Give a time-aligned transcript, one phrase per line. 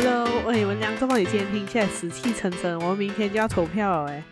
[0.00, 4.24] Hello，喂，文良，这么你今天听起来死气沉沉，我们明天就要投票了，哎。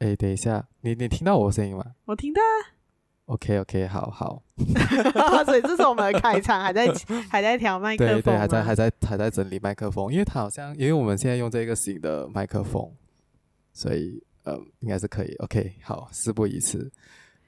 [0.00, 1.84] 哎，等一下，你你听到我声音吗？
[2.06, 2.40] 我听到。
[3.26, 4.42] OK OK，好好。
[5.46, 6.92] 所以这是我们的开场，还在
[7.30, 8.14] 还在调麦克风。
[8.14, 12.90] 对对，还在还在还在整理麦克风，因为它好像，因为我们现在用这个新的麦克风，
[13.72, 15.32] 所以呃，应该是可以。
[15.36, 16.90] OK，好，事不宜迟。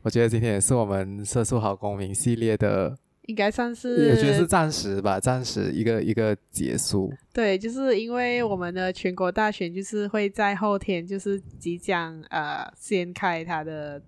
[0.02, 2.96] 我觉得今天也是我们色素好公民系列的。
[3.26, 7.12] 应该算是，我觉得是暂时吧，暂时一个一个结束。
[7.32, 14.00] 对，就是因为我们的全国大选就是会在后天，就是即将呃掀开它的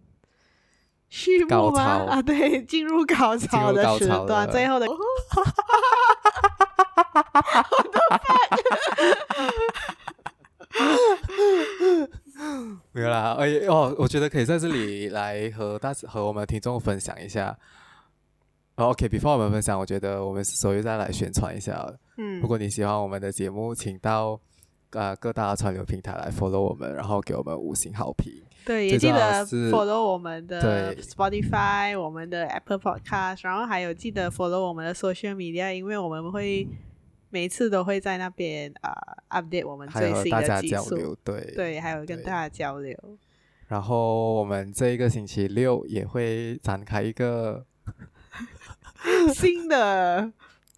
[1.09, 1.83] 序幕吗？
[2.09, 4.87] 啊，对，进入高潮的时段，最后的。
[12.93, 17.57] 没有啦，哎哦，我觉得可以在这里来和大和我们听众分享一下。
[18.79, 21.85] OK，before、okay, 我们分享，我觉得我们首先再来宣传一下。
[22.17, 24.39] 嗯，如果你喜欢我们的节目，请到
[24.91, 28.33] 呃各大串流平台来 follow 我们，然后给我们五星好评。
[28.65, 36.69] 对，也记得 follow 我们的 Spotify，我们的 Apple Podcast，然后还有记得 follow 我们的 Social Media，因为我们会
[37.31, 38.93] 每次都会在那边啊、
[39.27, 41.17] 呃、update 我们最新的技术。
[41.25, 42.97] 对对，还有跟大家交流。
[43.67, 47.67] 然后我们这一个星期六也会展开一个。
[49.35, 50.33] 新的、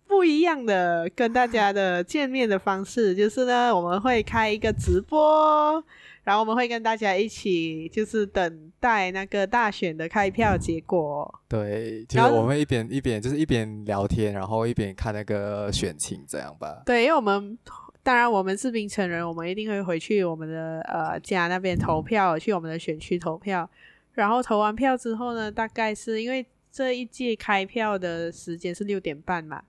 [0.06, 5.82] 不一样的跟大家的见面的方式，就是呢，我们会开一个直播，
[6.24, 11.32] 然后我们会跟大家一起，就是等待那个大选的开票结果。
[11.48, 16.82] 对，就是我们一边一边就是一边聊天，然后一边看那个选情，这样吧。
[16.84, 17.56] 对，因为我们
[18.02, 23.68] 当然我们是槟城人，我们一定会回去我们的呃家那边投票，去我们的选区投票。
[24.12, 26.44] 然后投完票之后呢，大概是因为。
[26.72, 29.62] 这一届开票的时间是六点半嘛，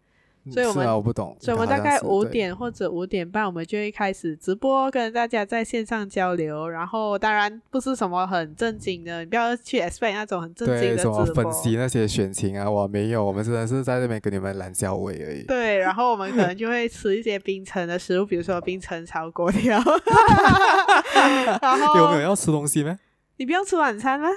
[0.50, 6.68] 所以我们、啊、我不懂，所以我们大概五点或者五点半，我们就会开始直播，跟大家在线上交流。
[6.68, 15.44] 然后当然不是什么很正经的，你不要去 expect 那种很正经的直播，什么分析那些选情啊，我没有，我们真的是在这边跟你们懒交尾而已。
[15.44, 19.80] 对，然后我们可能就会吃一些冰城的食物，比如说冰城炒粿条。
[21.62, 22.98] 然后有没有要吃东西吗？
[23.38, 24.28] 你不用吃晚餐吗？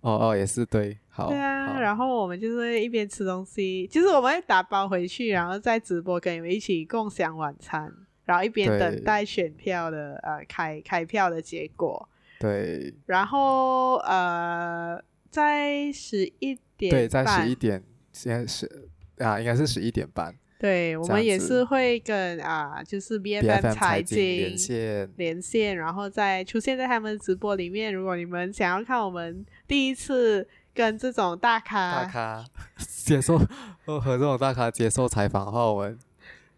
[0.00, 0.98] 哦哦，也是对。
[1.16, 7.88] 好对啊，然后我们就是一边吃东西，就是我们会打包回去，然后在直播跟你们一起共享晚餐，
[8.24, 12.08] 然后一边等待选票的呃开开票的结果。
[12.40, 17.80] 对，然后呃在十一点对，在十一点，
[18.10, 18.88] 现在是
[19.18, 20.34] 啊，应该是十一点半。
[20.58, 27.94] 对，我们也是会跟啊，就是 BFM 财经连线连线，然后再出现在他们直播里面。
[27.94, 30.44] 如果你们想要看我们第一次。
[30.74, 32.44] 跟这种大咖大咖
[33.04, 33.38] 接受
[33.86, 35.98] 和这种大咖接受采访的话，我们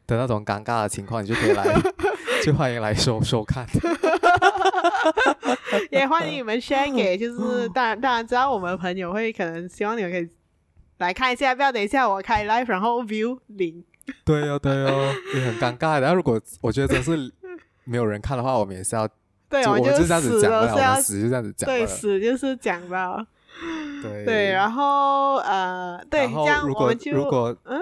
[0.06, 1.65] 的那种尴尬的情况，你就可以来，
[2.43, 3.66] 就欢迎来收收看。
[5.91, 10.28] 也欢迎你们 share 给，就是当然当然，知道我们的朋友会可能希望你们可以
[10.98, 13.84] 来看一下，不要等一下我开 live 然后 view 零。
[14.25, 16.00] 对哦对哦，也很尴尬。
[16.00, 17.31] 然后如果我觉得真是
[17.84, 19.06] 没有人看的话，我们也是要
[19.48, 23.27] 对，我们就这样子讲了，我们死就这样子讲，对，死就是讲到。
[24.03, 27.81] 对，对，然后呃，对，这样我们就如果嗯，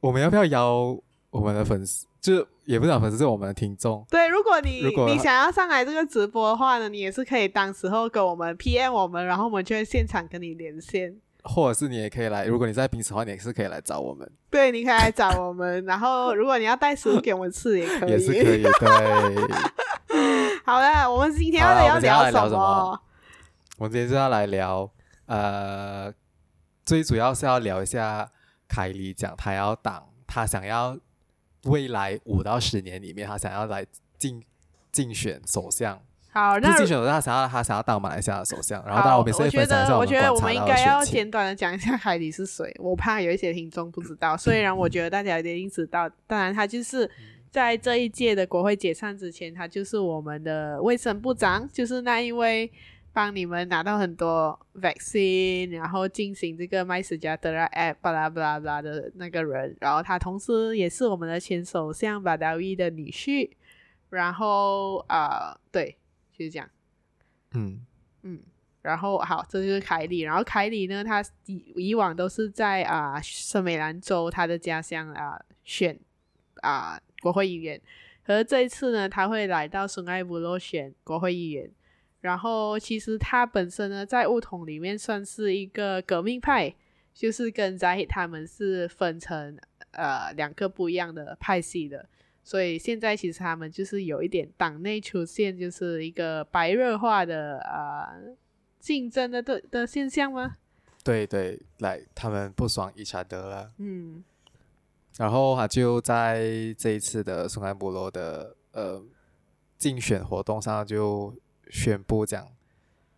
[0.00, 0.96] 我们要不要邀
[1.30, 2.06] 我们的粉丝？
[2.20, 4.04] 就也不是粉丝，是我们的听众。
[4.10, 11.16] 对，如果你你想要上来这个直播的话呢，你也是可以当时候跟我们 PM 我们，然后我们就会现场跟你连线。
[11.44, 14.28] 或者是你也可以来，如果你在平时的话，你也是可以来找我们。
[14.50, 15.84] 对，你可以来找我们。
[15.84, 18.62] 然后如果你要带食物给我们吃，也可以，也是可以。
[18.64, 23.00] 对， 好了，我们今天要聊聊什么？
[23.78, 24.90] 我们今天就要来聊。
[25.26, 26.12] 呃，
[26.84, 28.30] 最主要是要聊一下
[28.68, 30.96] 凯莉讲，他要当，他想要
[31.64, 33.84] 未来五到十年里面，他想要来
[34.16, 34.42] 竞
[34.92, 36.00] 竞选首相。
[36.30, 38.84] 好，那竞选首相，他想要他想要当马来西亚的首相。
[38.86, 40.16] 然后，当然我们先分享一下我们观察到的选情。
[40.16, 44.36] 我觉得我们应该要简短的讲一下凯莉是谁，我怕有一些听众不知道。
[44.36, 47.10] 虽然我觉得大家一定知道，当然他就是
[47.50, 52.70] 在这一届的国会解散之前，他就是我们的卫生部长，就是那一位。
[53.16, 63.50] 帮你们拿到很多 vaccine，然后进行这个 MySejahtera app 巴拉巴拉巴拉的那个人，然后他同时也是我们的前首相巴达维的女婿，
[64.10, 65.96] 然后啊、呃，对，
[66.30, 66.68] 就是这样，
[67.52, 67.80] 嗯。
[68.20, 68.38] 嗯，
[68.82, 75.98] 然后好，这就是凯里，然后凯里呢，他以以往都是在啊圣美兰州他的家乡啊选
[76.56, 77.80] 啊国会议员，
[78.26, 81.70] 可是这一次呢，他会来到 sungai Buloh 选国会议员。
[82.26, 86.74] 然后其实他本身呢，在巫统里面算是一个革命派，
[87.14, 89.56] 就是跟 Zahid 他们是分成
[89.92, 92.08] 呃两个不一样的派系的，
[92.42, 98.34] 所以现在其实他们就是有一点党内出现就是一个白热化的呃
[98.80, 100.56] 竞争的的的现象吗？
[101.04, 103.70] 对对，来他们不爽伊查德了。
[103.78, 104.24] 嗯，
[105.16, 109.00] 然后他就在这一次的松甘布罗的呃
[109.78, 111.32] 竞选活动上就
[111.70, 112.48] 宣布讲，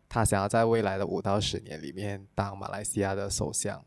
[0.09, 3.85] 他想要在未来的五到十年里面当马来西亚的首相。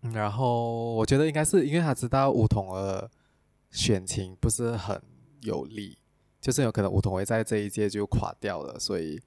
[0.00, 3.10] 然后我觉得应该是因为他知道吴统的
[3.70, 5.02] 选情不是很
[5.42, 5.98] 有利，
[6.40, 9.20] 就是有可能吴统会在这一届就垮掉了，所以。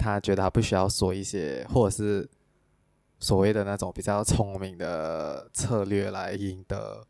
[0.00, 2.30] 他觉得他不需要说一些，或者是
[3.18, 7.04] 所谓的那种比较聪明的策略来赢得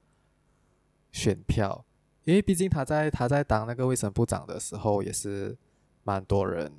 [1.13, 1.85] 选票，
[2.29, 5.57] 因为毕竟他在他在当那个卫生部长的时候，也是
[6.05, 6.71] 蛮多人，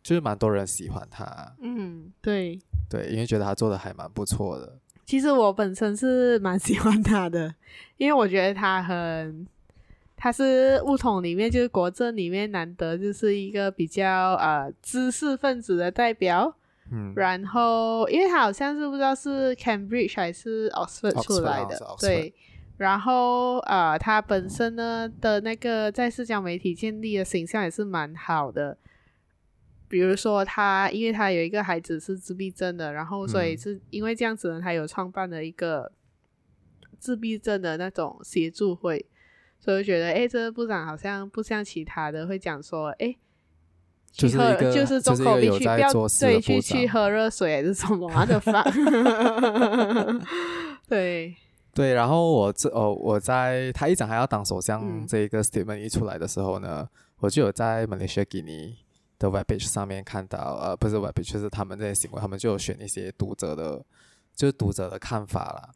[0.00, 1.56] 就是蛮多人喜欢他。
[1.60, 2.56] 嗯，对，
[2.88, 4.78] 对，因为觉得他做的还蛮不错的。
[5.04, 7.52] 其实我本身是蛮喜欢他的，
[7.96, 9.44] 因为我觉得他很。
[10.14, 16.54] 他是物统里面，就是国政里面难得就是一个比较呃知识分子的代表。
[16.92, 22.34] 嗯，然后因为他好像是不知道是 Cambridge 还是 Oxford 出来的，Oxford, 对。
[22.78, 28.76] 然后呃，他本身呢的那个在社交媒体建立的形象也是蛮好的。
[29.88, 35.92] 比如说他，因为他有一个孩子是自闭症的，然后所以是因为这样子呢，他有创办了一个
[36.98, 39.04] 自闭症的那种协助会。
[39.60, 43.14] 所以我觉得，哎，这个部长好像不像其他的会讲说，哎，
[44.10, 48.64] 去喝就是就是重口必须不要对去去喝热水还是什么啊的饭，
[50.88, 51.36] 对
[51.74, 51.94] 对。
[51.94, 56.88] 然后我这哦，我在他一讲还要当首相这一个 statement 一出来的时候呢，嗯、
[57.18, 58.74] 我就有在 Malaysia Gini
[59.18, 63.84] 的 webpage 上面看到，呃，不是 webpage，就是他们这些新闻，他们就有选一些读者的，
[64.34, 65.70] 就是读者的看法啦。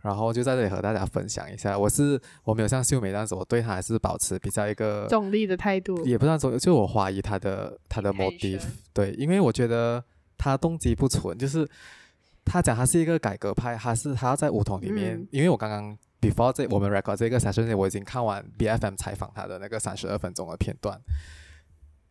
[0.00, 8.62] 然后就在这里和大家分享一下，我是我没有像秀美这样子，我对他还是保持比较一个中立的态度，也不算中立，就我怀疑他的他的 motive，
[8.92, 10.02] 对，因为我觉得
[10.36, 11.68] 他动机不纯，就是
[12.48, 20.98] 他讲他是一个改革派，他是他要在梧桐里面，嗯、因为我刚刚 before 这我们 record 这个 session，我已经看完 BFM 采访他的那个三十二分钟的片段，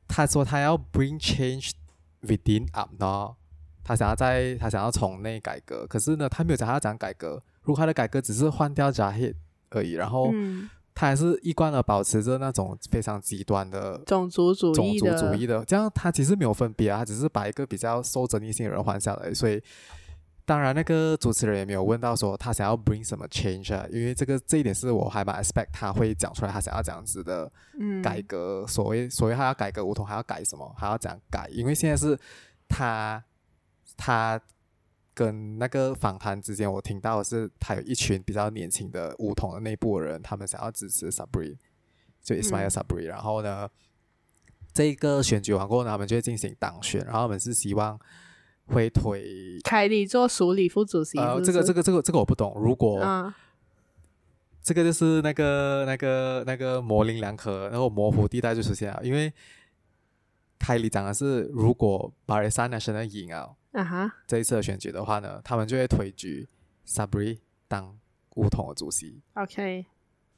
[0.08, 1.72] 他说他要 bring change
[2.22, 3.36] within up 呢，
[3.84, 7.42] 他想要在他想要从内改革，可是呢，他没有讲他要讲改革。
[7.64, 9.36] 如果他的改革只是换掉 Jahid
[9.72, 10.32] 而已，然后
[10.96, 19.34] 他还是一贯的保持着那种非常极端的种族主义的种族主义的，这样他其实没有分别啊，他只是把一个比较受争议性的人换下来。
[19.34, 19.62] 所以，
[20.48, 27.52] 当然那个主持人也没有问到说他想要 bring 什么 change 啊，因为这个这一点是我还蛮 expect 他会讲出来，他想要这样子的
[28.02, 28.64] 改革。
[28.66, 30.74] 嗯、所谓所谓他要改革梧桐，还要改什么？
[30.78, 31.48] 还要怎样改？
[31.52, 32.18] 因为现在是
[32.68, 33.24] 他
[33.96, 34.42] 他。
[35.18, 41.58] 跟那个访谈之间，我听到的是他有一群比较年轻的梧桐的内部的人，他们想要支持 Sabri，
[42.22, 43.10] 就 Ismail Sabri，嗯。
[43.10, 43.68] 然后呢，
[44.72, 48.00] 这个选举完过后呢，他们就会进行党选，然后他们是希望
[48.68, 51.18] 会推凯里做署理副主席。
[51.18, 52.54] 呃，这个这个这个这个我不懂。
[52.56, 53.34] 如果、嗯、
[54.62, 59.32] 这个就是那个那个那个模棱两可，然后模糊地带就出现了，因为
[60.60, 63.56] 凯里讲的是，如果 Barisan Nasional 赢啊。
[63.74, 64.12] 啊哈！
[64.26, 66.48] 这一次的选举的话呢，他们就会推举
[66.88, 67.38] Sabri
[67.68, 67.96] 当
[68.36, 69.22] 巫统的主席。
[69.36, 69.86] OK。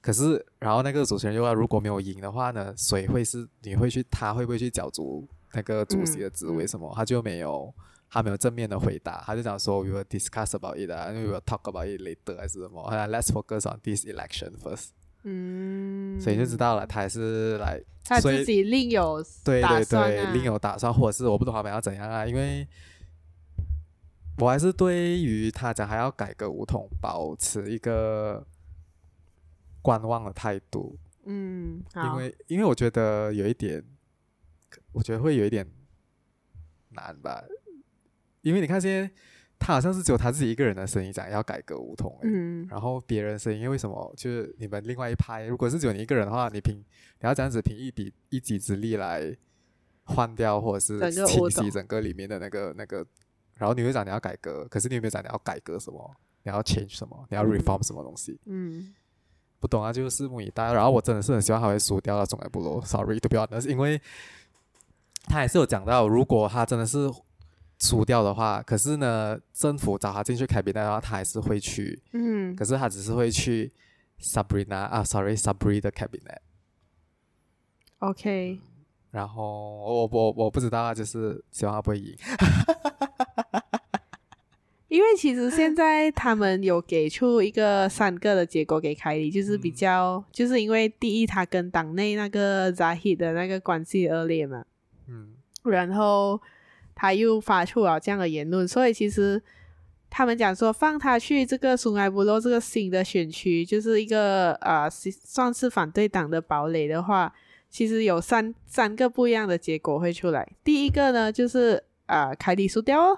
[0.02, 3.48] 可是，然后那个主持人又说，如果没有赢的话呢，谁会是？
[3.62, 4.04] 你会去？
[4.12, 6.68] 他会不会去角逐那个主席的职位？
[6.68, 6.92] 什么？
[6.92, 7.74] 嗯、他就没有，
[8.10, 9.22] 他没有正面的回答。
[9.26, 14.90] 他就讲说：“We will discuss about it，因为 we will talk about it later，还是什么？Let's focus on this election first。”
[15.24, 16.20] 嗯。
[16.20, 22.26] 所以就知道了，他还是来他自己另有对对对，另有打算，或者是我不懂他们要怎样啊？
[22.26, 22.68] 因为。
[24.42, 28.48] 我还是对于他讲还要改革五统保持一个
[29.82, 30.98] 观望的态度。
[31.26, 33.84] 嗯，因为因为我觉得有一点，
[34.94, 35.70] 我觉得会有一点
[36.92, 37.44] 难吧。
[38.42, 39.10] 因为你看现在
[39.58, 49.36] 他好像是只有他自己一个人的声音讲要改革巫统，嗯，然后别人声音为什么就是你们另外一派，如果是只有你一个人的话，你凭你要这样子凭一笔一己之力来
[50.04, 53.06] 换掉或者是清洗整个里面的那个那个。
[53.56, 56.16] 然后你会讲你要改革，可是你有没有讲你要改革什么？
[56.44, 57.28] 你要 change 什么？
[57.30, 58.40] 你要 reform 什么东西？
[58.46, 58.96] 嗯，
[59.60, 60.72] 不懂啊，就拭目以待。
[60.72, 64.00] 然后我真的是很希望他会输掉了从来不落，sorry，to be honest，因为
[65.26, 67.12] 他还是有讲到，如果他真的是
[67.80, 72.02] 输掉的话，可是呢，政府找他进去 cabinet 的话，他还是会去。
[72.12, 73.72] 嗯，可是他只是会去
[74.22, 76.40] Sabrina 啊，sorry，Sabri 的 cabinet。
[78.00, 78.60] OK。
[79.12, 79.44] 然后
[79.78, 82.16] 我我我不知道啊，就是希望他不会赢。
[84.90, 94.66] 因为其实现在他们有给出一个三个的结果给凯莉，就是比较，嗯、就是因为第一，他跟党内那个扎希的那个关系恶劣嘛，
[95.08, 96.42] 嗯，然后
[97.00, 99.42] 他又发出了这样的言论，所以其实
[100.10, 107.34] 他们讲说放他去这个苏埃布洛这个新的选区，就是一个呃算是反对党的堡垒的话，
[107.70, 110.46] 其实有三三个不一样的结果会出来。
[110.62, 113.18] 第一个呢，就是呃凯莉输掉。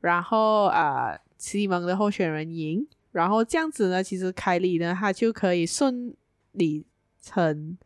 [0.00, 6.14] 然后啊、呃，西蒙的候选人赢，然后这样子呢，其实凯莉呢，他就可以顺
[6.52, 6.84] 理
[7.22, 7.78] 成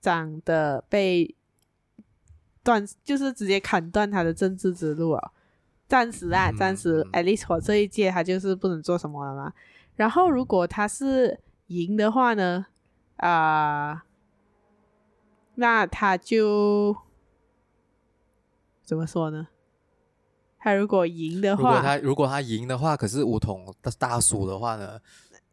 [0.00, 1.34] 章的被
[2.64, 5.30] 断，就是直接砍断他的政治之路啊。
[5.86, 9.52] 暂时啊，暂时，at least for 这一届他就是不能做什么了嘛。
[9.94, 12.66] 然后如果他是赢的话呢，
[13.18, 14.02] 啊、呃，
[15.56, 16.96] 那他就
[18.82, 19.48] 怎么说呢？
[20.58, 24.98] 他如果赢的话，如果他如果他赢的话，可是巫统大大输的话呢，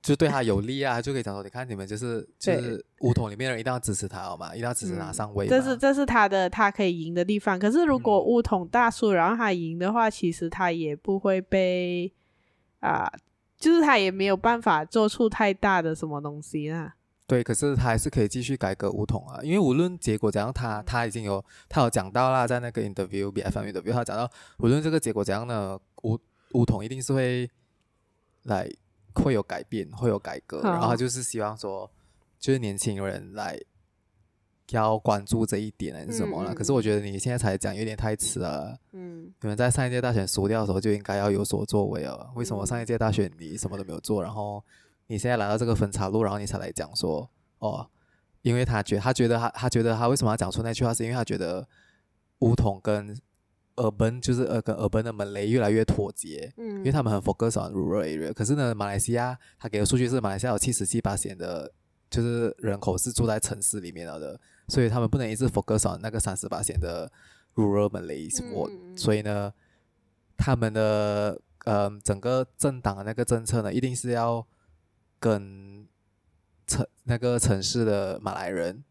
[0.01, 4.49] 就对他有利啊，就可以讲说，你看你们就是 就是巫统里面的人一定要支持他好吗？
[4.53, 5.47] 一定要支持他上位。
[5.47, 7.59] 这是这是他的他可以赢的地方。
[7.59, 12.11] 可是如果巫统大输，然后他赢的话，其实他也不会被
[12.79, 13.19] 啊、呃，
[13.59, 16.95] 就是他也没有办法做出太大的什么东西啊。
[17.27, 26.19] 对，可是他还是可以继续改革巫统啊，因为无论结果怎样，他他已经有他有讲到啦，在那个 interview，BFM interview，他讲到无论这个结果怎样呢，巫
[26.53, 27.49] 巫统一定是会
[28.43, 28.69] 来
[29.15, 31.89] 会有改变，会有改革，然后他就是希望说，
[32.39, 33.59] 就是年轻人来
[34.69, 36.53] 要关注这一点还是什么了。
[36.53, 44.63] 嗯、可是我觉得你现在才讲有点太迟了，嗯，你们在上一届大选输掉的时候就应该要有所作为了，为什么上一届大选你什么都没有做，然后？
[45.07, 47.85] 你现在来到这个分岔路，然后你才来讲说哦，
[48.43, 51.67] 因为他觉他觉得他他觉得他为什么要讲出那句话，是因为他觉得
[52.39, 53.13] 巫统跟
[53.75, 61.71] urban 就是呃跟 urban 的门类越来越脱节，嗯，因为他们很 focus on rural area，可是呢，马来西亚他给的数据是马来西亚有七十七八线的，
[62.09, 67.11] 就是人口是住在城市里面了的，所以他们不能一直 focus on 那个三十八线的
[67.55, 69.53] rural 门类，我、嗯、所以呢，
[70.37, 74.45] 他们的呃整个政党的那个政策呢，一定是要。
[75.23, 75.87] 跟
[76.65, 78.83] 城那个城市的马来人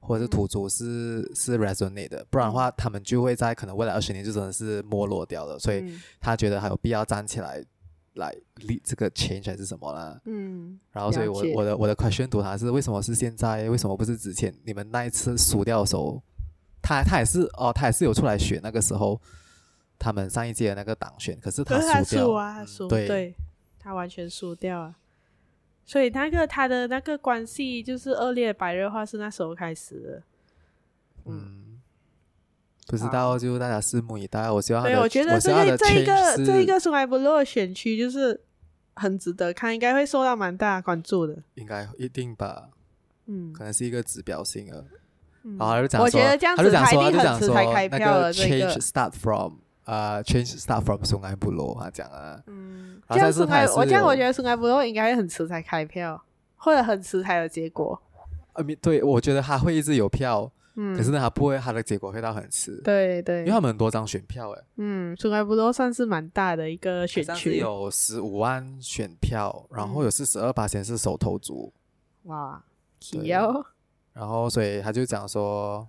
[0.00, 5.58] 或者是土著是、嗯、是 resonate 的，不然的话，他们就会在可能未来二十年就真的是没落掉了。
[5.58, 7.64] 所以他觉得还有必要站起来
[8.14, 10.20] 来立这个 change 还是什么啦。
[10.24, 10.80] 嗯。
[10.90, 13.68] 然后，所以我我的我的 question to 他是为什么是现在？
[13.68, 14.52] 为什么不是之前？
[14.64, 16.20] 你们那一次输掉的时候，
[16.82, 18.58] 他他也是哦，他也是有出来选。
[18.62, 19.20] 那个时候，
[19.98, 23.34] 他们上一届的那个党选，可是他输掉啊，嗯、对，对
[23.78, 24.96] 他完全输掉了。
[25.90, 30.22] 所以那个他的那个关系就是恶劣白热化是那时候开始的，
[31.24, 31.80] 嗯，嗯
[32.86, 34.48] 不知道就大家拭目以待。
[34.48, 38.40] 我希望，对，我觉得这个这一个这一个苏埃布洛选区就是
[38.94, 42.68] 很值得看，应该会受到蛮大关注的，应该一定吧，
[43.26, 44.84] 嗯，可能是一个指标性的。
[45.42, 48.32] 嗯、然后他就讲说，我觉得这样子他一定很迟才开票的。
[48.32, 49.54] Change start from
[49.86, 52.59] 啊、uh,，Change start from 松埃布洛，他讲啊，嗯。
[53.10, 56.22] 这样苏埃，我这样我觉得苏埃布洛应该会很迟才开票，
[56.56, 58.00] 或者很迟才有结果。
[58.52, 62.80] 呃，对，我觉得他会一直有票，嗯，可是呢，他不会，他的结果会到很迟。
[62.82, 71.72] 对对，因为他们很多张选票，哎，嗯，苏开不都算是蛮大的一个选区，有十五万选票，然后有四十二八千是手头族，
[72.24, 72.62] 哇，
[73.12, 73.64] 对哦。
[74.12, 75.86] 然后所以他就讲说，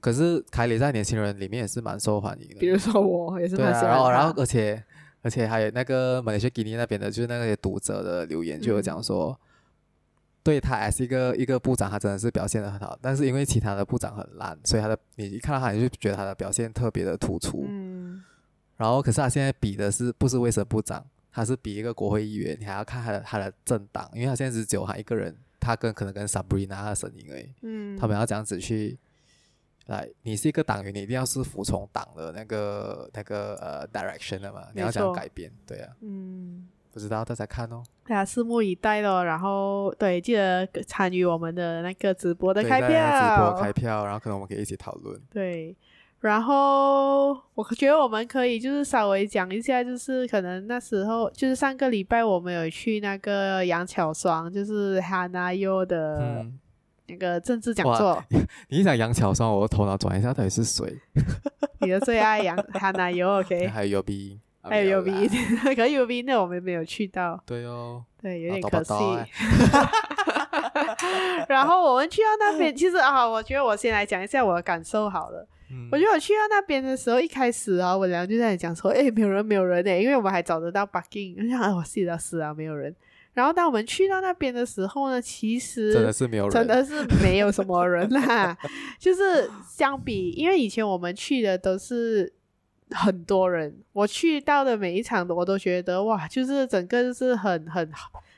[0.00, 4.82] 可是凯里在年轻人里面也是蛮受欢迎的，比如说我也是蛮受欢迎的，然后然后而且。
[5.24, 9.36] 而且还有那个马来西亚吉尼那边的，就是那些读者的留言，就有讲说，嗯、
[10.42, 12.98] 对他还是一个一个部长，他真的是表现的很好。
[13.00, 17.64] 但是因为其他的部长很烂，所以他的你一看到他，你就觉得他的表现特别的突出。
[17.66, 18.22] 嗯。
[18.76, 21.02] 然后，可是他现在比的是不是卫生部长？
[21.32, 22.54] 他是比一个国会议员。
[22.60, 27.48] 你还要看他的他的政党，因为他现在是只有他一个人，他跟可能跟 Sabrina 的声音而已。
[27.62, 27.96] 嗯。
[27.96, 28.98] 他们要这样子去。
[29.86, 34.62] 来，你是一个党员，你一定要是服从党的那个那个呃 direction 的嘛？
[34.74, 35.92] 你要想改变，对啊。
[36.00, 37.82] 嗯，不知道大家看哦。
[38.06, 39.22] 大家拭目以待咯。
[39.22, 42.88] 然后对，记得参与我们的那个直播的开票。
[42.88, 45.20] 直播开票，然后可能我们可以一起讨论。
[45.30, 45.76] 对，
[46.20, 56.18] 然后我觉得我们可以就是稍微讲一下，就是可能那时候就是上个礼拜我们有去那个杨巧双，就是 Hana Yo 的。
[56.20, 56.58] 嗯
[57.06, 58.22] 那个政治讲座，
[58.68, 60.84] 你一讲杨巧双，我的头脑转一下，到底是谁？
[61.80, 63.66] 你的最爱杨韩娜优，OK？
[63.68, 65.28] 还有 UB，还有 UB，
[65.76, 68.94] 可 UB 那我们没有去到，对哦，对，有点可惜。
[71.48, 75.46] 然后我们去到那边，其实啊，我觉得我先来讲一下我的感受好了。
[75.70, 82.94] 嗯、我觉得我去到那边的时候，一开始啊，我俩就在讲说，哎、欸，没有人，没有人诶、欸，因为我们还找得到 parking，我想，哎，我是啊，是啊，没有人。
[83.34, 88.56] 然后当我们去到那边的时候呢，其实真的是没有人，真的是没有什么人啦。
[88.98, 92.32] 就是相比，因为以前我们去的都是
[92.90, 97.90] 很多人，我去到的每一场我都觉得哇，就是整个就是很很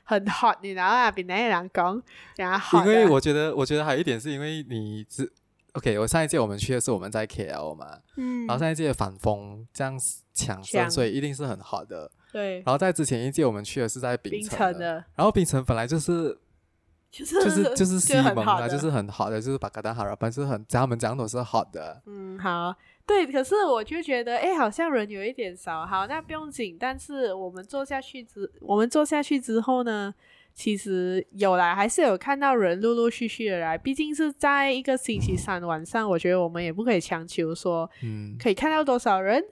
[0.05, 1.11] 很 hot，你知道吗？
[1.11, 2.03] 比那些人讲，
[2.37, 5.31] 然后因为我觉得，我觉得还有一点是因为你只
[5.73, 9.95] OK，我上一届我们去的是我们在 KL 嘛，嗯，然后上一届反风这样
[10.33, 12.11] 强盛，所以一定是很好的。
[12.37, 16.37] 对，然后在之前一届我们去的是在槟城的，的然后槟城本来就是，
[17.11, 22.03] 就是就是 就是西蒙啊，就就是很好的，就是把格达哈拉班是很，他们讲都是好的。
[22.05, 22.77] 嗯，好，
[23.07, 25.87] 对，可是我就觉得，哎，好像人有一点少。
[25.87, 30.13] 好，那不用紧，但是我们坐下去之，我们坐下去之后呢，
[30.53, 33.79] 其实有来，还是有看到人陆陆续续的来。
[33.79, 39.43] 毕竟是在一个星期三晚上，我觉得我们也不可以强求说，嗯，可以看到多少人。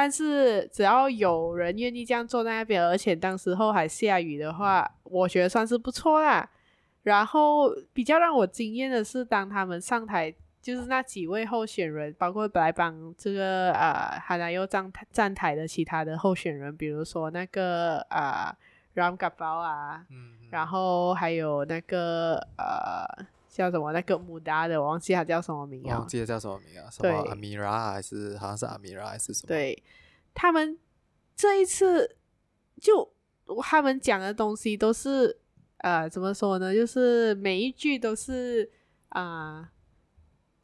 [0.00, 6.48] 但是只要有人愿意这样坐在那边，而且当时候还下雨的话，我觉得算是不错啦。
[7.02, 18.54] 然后比较让我惊艳的是，当他们上台，就是那几位候选人，包括来帮这个呃，还来又站站台的其他的候选人，比如说那个呃
[18.94, 23.26] ，Ram Gapal 啊，嗯嗯然后还有那个呃。
[23.58, 23.92] 叫什么？
[23.92, 25.98] 那个穆达的，我忘记他叫什么名啊？
[25.98, 26.88] 忘记了叫什么名啊？
[26.88, 29.48] 什么阿米拉还是好像是阿米拉还是什么？
[29.48, 29.82] 对，
[30.32, 30.78] 他们
[31.34, 32.16] 这一次
[32.80, 33.12] 就
[33.60, 35.36] 他们讲的东西都是
[35.78, 36.72] 呃，怎么说呢？
[36.72, 38.70] 就是每一句都是
[39.08, 39.68] 啊、呃，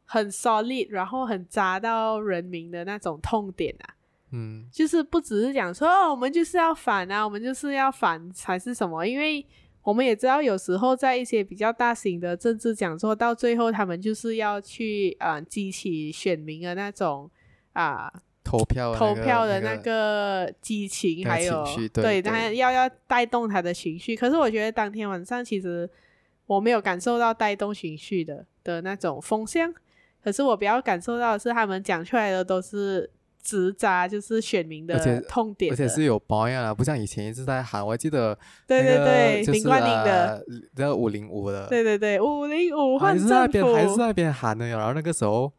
[0.05, 3.95] 很 solid，然后很扎到人民的那种痛点啊。
[4.31, 9.05] 嗯，就是不只是讲说哦，我们就是要反啊，我们就是要反还是什么？
[9.05, 9.45] 因为
[9.85, 17.29] 我们也知道，有时候在一些比较大型的政治讲座，到最后他们就是要去啊、呃、激起选民的那种
[17.73, 21.63] 啊、呃、投票、那个、投票的那个激情，那个、还有
[21.93, 24.15] 对，他要要带动他的情绪。
[24.15, 25.87] 可是我觉得当天晚上其实
[26.47, 29.71] 我没有感受到带动情绪的的那种风向，
[30.23, 33.11] 可是我比较感受到的是他们讲出来的都是。
[33.45, 37.85] 直扎就是选民的痛点而，而且是有保养啊，不像以前一直在喊。
[37.85, 38.35] 我还记得、
[38.67, 40.43] 那个，对对对，林冠霖的，
[40.75, 44.79] 那个五零五的，对对对，五零五换政府，还是在那边还是在那边喊的哟。
[44.79, 45.53] 然后那个时候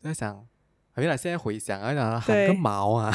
[0.00, 0.46] 在想，
[0.94, 3.12] 原来现在回想啊，想喊个毛啊，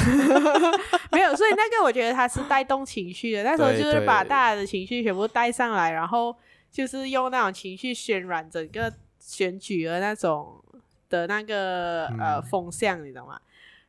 [1.13, 1.33] 没有。
[1.33, 6.35] 所以那个我觉得他是带动情绪的，那时候就是把大家的情绪全部带上来，然后
[6.69, 10.61] 就是用那种情绪渲染整个选举的那种
[11.09, 13.39] 的那个、嗯、呃风向，你知道吗？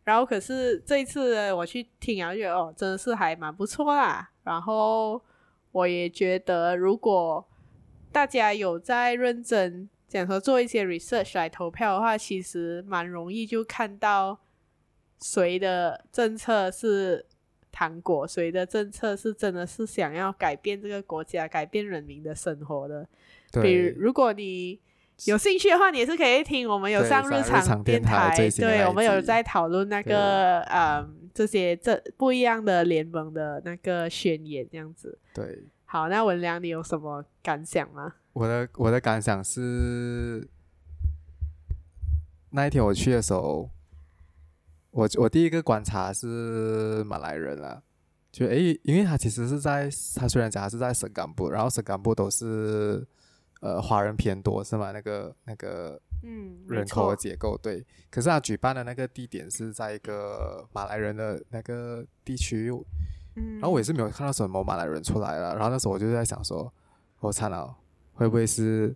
[0.08, 4.30] 然后可是这一次我去听，然后觉得哦，真的是还蛮不错啦。
[4.42, 5.22] 然后
[5.70, 7.46] 我也觉得，如果
[8.10, 14.40] 大家有在认真讲说做一些 research 来投票的话，其实蛮容易就看到
[15.20, 17.26] 谁的政策是
[17.70, 23.06] 糖果，谁的政策是真的是想要改变这个国家、改变人民的生活的。
[23.60, 24.80] 比如，如果你
[25.26, 35.18] 有兴趣的话，你也是可以听我们有上日常电台，对，对我们有在讨论那个嗯这些这不一样的联盟的那个宣言这样子。
[35.34, 38.14] 对，好，那文良，你有什么感想吗？
[38.32, 40.46] 我的我的感想是，
[42.50, 43.68] 那一天我去的时候，
[44.92, 47.82] 我我第一个观察是马来人了，
[48.30, 53.04] 就诶，因为他其实是在他虽然讲他是在省干部，然后省干部都是。
[53.60, 54.92] 呃，华人偏多是吗？
[54.92, 57.84] 那个那个，嗯，人口的结构对。
[58.08, 62.70] 可是他举办的那个地点是在一个马来人的那个地区，
[63.34, 65.54] 嗯，然后我也是没有看到什么马来人出来了。
[65.56, 66.72] 然后那时候我就在想说，
[67.18, 67.76] 我惨了，
[68.12, 68.94] 会不会是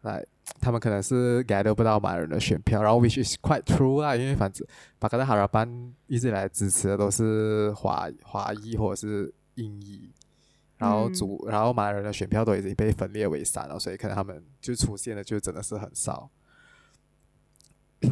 [0.00, 0.26] 来
[0.60, 2.82] 他们可能是 gather 不到马来人的选票？
[2.82, 4.66] 然后 which is quite true 啊，因为反正
[4.98, 10.10] 巴格达哈拉班一直以来支持的都是华华裔或者是印裔。
[10.78, 16.30] 然后主，然后马来人的选票都已经被分裂为三了，所以可能他们就出现的就真的是很少。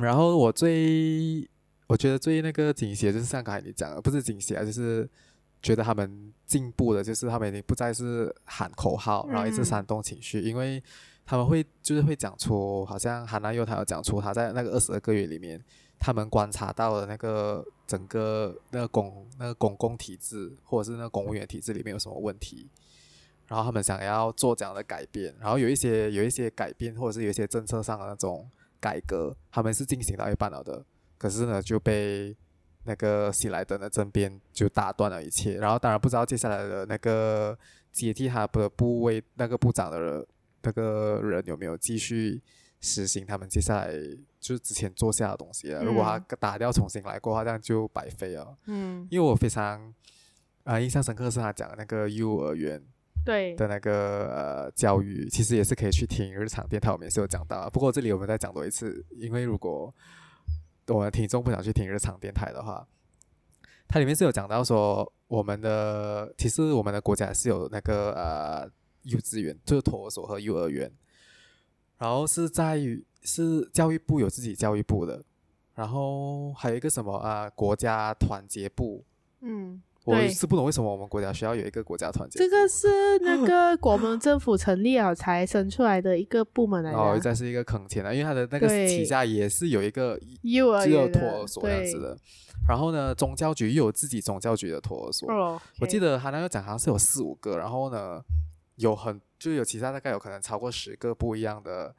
[0.01, 1.49] 然后我最，
[1.87, 5.09] 我觉得最那个惊喜的就是像刚才你讲的，不是惊喜啊，就是
[5.63, 10.83] 觉得他们进步的，就是他们已经不再是喊口号，然后一直煽动情绪，因为
[11.25, 15.63] 他们会就是会讲出，好像韩南佑他有讲出他在那个二十二个月里面。
[15.99, 22.69] 他们观察到的那个整个那个公那个公共体制，或者是那个公务员体制里面有什么问题，
[23.47, 28.49] 然后他们想要做这样的改变，然后有一些有一些改变，或者是有一些政策上的那种
[28.81, 30.85] 改革，他们是进行到一半了的，
[31.17, 32.37] 可是呢就被
[32.85, 37.57] 那个喜来登的政变就打断了一切，然后当然不知道接下来的那个
[37.93, 40.27] 接替他的部位那个部长的人
[40.63, 42.43] 那个人有没有继续。
[42.81, 43.93] 实行他们接下来
[44.39, 45.83] 就是之前做下的东西了。
[45.83, 48.57] 嗯、如果他打掉重新来过的话，这样就白费了。
[48.67, 49.81] 嗯，因为我非常
[50.65, 52.81] 啊、呃、印象深刻是他讲的那个幼儿园
[53.25, 57.69] 对的那个呃教育，其实也是可以去听日常电台，我们也是有讲到。
[57.71, 59.93] 不过这里我们再讲多一次，因为如果
[60.89, 62.87] 我们听众不想去听日常电台的话，
[63.89, 68.71] 它里面是有讲到说，我们的其实我们的国家是有那个呃
[69.03, 70.89] 幼稚园，就是托儿所和幼儿园。
[71.99, 75.23] 然后是在于是教育部有自己教育部的，
[75.75, 79.05] 然后还有一个什么啊国家团结部，
[79.41, 82.39] 嗯，我是不懂为什么我们国家需要有一个国家团结。
[82.39, 92.17] 这个 是那个国民政府成立了才生出来的一个部门来的，哦，再是一个坑钱的，因为他的那个旗下也是有一个幼儿园托儿所这样子的。
[92.69, 98.21] 然后呢，宗教局又有自己宗教局的托儿所，哦 okay、我记得他那个讲好像是有四五个，然后呢
[98.77, 99.21] 有很。
[99.39, 101.95] 就有其他大概有可能超过十个不一样的，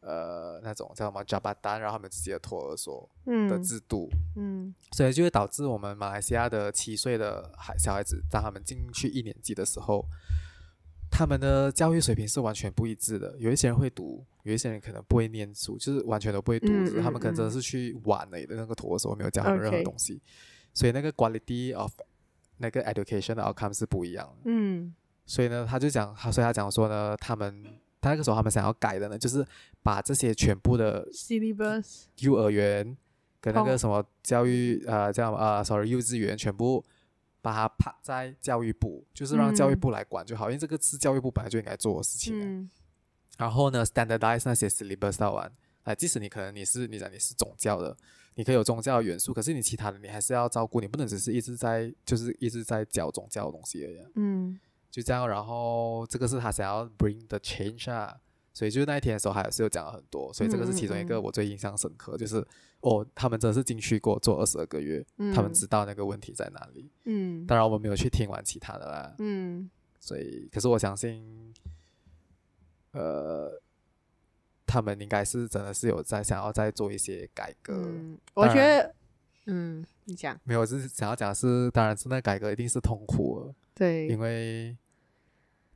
[0.00, 1.22] 呃，那种叫什么
[1.78, 10.02] 然后他们自己的托儿所的制度，嗯，嗯，所以就会导致我们马来西亚的七岁的孩小孩子，当他们进去一年级的时候，
[11.10, 13.36] 他们的教育水平是完全不一致的。
[13.38, 20.22] 有一些人会读，有一些人可能不会念书，就是完全都不会读，嗯、他们可能真的是去玩了的那个托儿所，没有教他们任何东西.
[20.72, 21.92] 所以那个 quality of
[22.56, 24.94] 那个 education 的 outcome 是不一样的，嗯。
[25.28, 27.62] 所以呢，他就讲，他所以他讲说呢，他们
[28.00, 29.46] 他那个时候他们想要改的呢，就是
[29.82, 31.06] 把这些全部的
[32.20, 32.96] 幼儿园
[33.38, 36.82] 跟那个什么教育呃叫呃，sorry 幼稚园全部
[37.42, 42.40] 把它趴在教育部，就是让教育部来管就好，嗯、因为这个是教育部本来就应该做的事情。
[42.40, 42.70] 嗯、
[43.36, 47.94] 然后呢，standardize 那些 syllabus 到完，哎，即使你可能你是你讲你是宗教的，
[48.34, 53.98] 你可以有宗教的元素，可是你其他的你还是要照顾，你不能只是一直在就是一直在教宗教的东西而已。
[54.14, 54.58] 嗯。
[54.90, 58.18] 就这样，然后这个是他想要 bring the change 啊，
[58.54, 62.44] 所以就那一天的时候还是有讲了很多，所以这个是其中一个我最印象深刻，嗯、就是
[62.80, 66.90] 哦，他们真的是进去过做二十二个月，嗯、他们知道那个问题在哪里。
[67.04, 69.14] 嗯，当然我们没有去听完其他的啦。
[69.18, 69.68] 嗯，
[70.00, 71.52] 所以可是我相信，
[72.92, 73.60] 呃，
[74.66, 77.74] 他们应该是真的是有在想要再做一些改革。
[77.74, 78.94] 嗯，我觉得，
[79.46, 83.54] 嗯，你讲没有，就是想要讲的是，当然是那改革一定是痛苦了。
[83.78, 84.76] 对，因为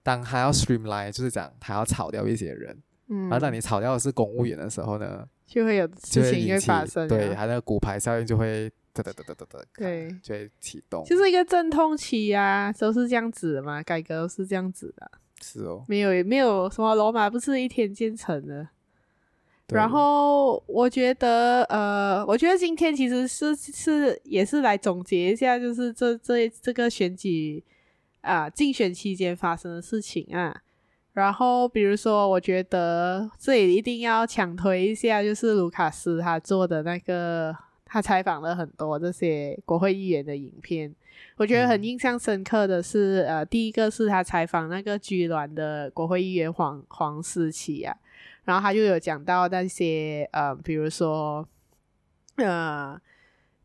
[0.03, 2.77] 当他要 streamline，就是讲他要炒掉一些人，
[3.09, 15.09] 嗯，而当你炒掉的是公务员的时候呢，就会有事情会发生，对，他那个骨牌效应就会哒哒哒哒哒哒，对，就会启动，就是一个阵痛期啊，都是这样子的嘛，改革都是这样子的，
[15.41, 18.67] 是哦，没有也没有什么罗马不是一天建成的，
[19.69, 27.63] 然后我觉得呃，我觉得今天其实是是也是来总结一下，就是这这这个选举。
[28.23, 30.63] 啊，竞选期间发生的事情啊，
[31.13, 37.55] 然后比如说，我觉得这里一定要强推一下，就是卢卡斯他做的那个，
[37.85, 40.95] 他采访了很多这些国会议员的影片，
[41.37, 47.97] 我觉得很印象深刻的是，嗯、呃，第一个是他采访那个居銮的国会议员黄黄思琪啊，
[48.45, 51.45] 然后他就有讲到那些呃，比如说
[52.37, 52.97] 呃，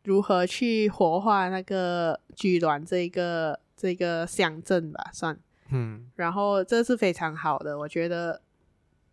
[0.04, 3.60] 如何去活化那个居銮这个。
[3.78, 8.42] 这个乡镇吧，算，嗯，然后这是非常好的，我觉得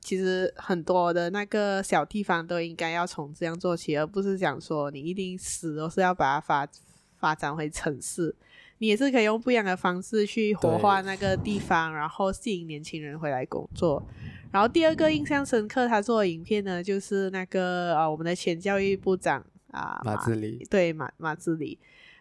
[0.01, 6.67] 其实很多的那个小地方都应该要从这样做起，而不是讲说你一定死都是要把它发
[7.17, 8.35] 发展回城市，
[8.79, 14.03] 你也是可以用不一样的方式去活化那个地方，然后吸引年轻人回来工作。
[14.51, 21.79] 然后第二个印象深刻，他做的影片呢，就是那个啊，我们的前教育部长啊，马志理，对马马志理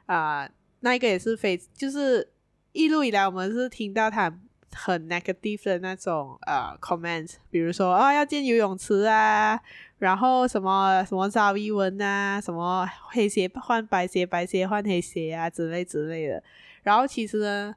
[0.08, 0.49] 啊，
[0.82, 2.32] 那一个也是非就是。
[2.73, 4.36] 一路以来，我们是听到他
[4.71, 9.59] 很 negative 的那种呃 comment，比如说啊、要建游泳池啊，
[9.99, 16.43] 然后什么什么赵一文啊，什么黑鞋换白鞋，白鞋换黑鞋啊之类之类的。
[16.81, 17.75] 然后其实呢，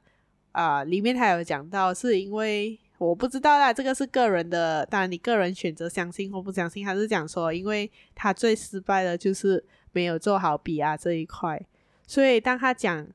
[0.51, 6.83] 啊、呃、里面还有讲到，是因为我不知道啦，这个是个人的，当然你个人选择相信或不相信。
[6.83, 11.63] 他是讲说，因为他最失败的就是没有做好 PR 这一块，
[12.07, 13.07] 所以当他讲。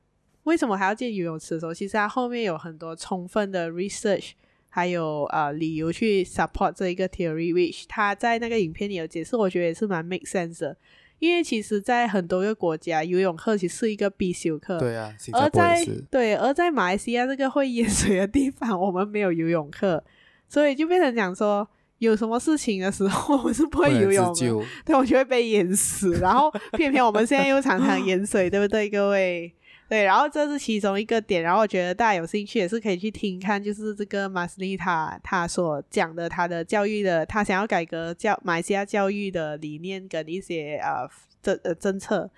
[0.43, 4.31] 为什么还要建游泳池的时候，其实它后面有很多充分的 research，
[4.69, 10.77] 还有呃理由去 support 这一个 theory，which 他在那个影片里有解释，我觉得也是蛮 make sense 的。
[11.19, 14.77] 因为其实，在很多个国家，游泳课其实是一个必修课。
[14.77, 20.03] 对啊，而在对，而在马来西亚这个会淹水的地方， 我们没有游泳课，
[20.49, 21.65] 所以就变成讲说，
[21.99, 26.11] 有什么事情的时候，我们是不会游泳的，对，我就会被淹死。
[26.15, 29.53] 然后偏偏我们现在又常常淹水，对不对，各位？
[29.89, 41.07] 对，然后这是其中一个点，然后我觉得大家有兴趣也是可以去听看，就是这个马斯利塔他所讲的他的教育的，他想要改革教马来西亚教育的理念跟一些呃
[41.41, 42.29] 政呃政策。